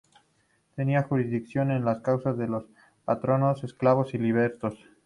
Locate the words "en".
1.69-1.85